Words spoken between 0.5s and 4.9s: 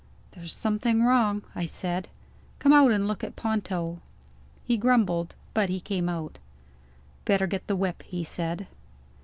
something wrong," I said. "Come out and look at Ponto." He